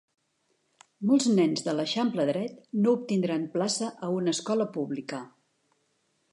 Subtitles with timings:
[1.09, 2.57] Molts nens de l'Eixample dret
[2.87, 5.25] no obtindran plaça a una escola pública.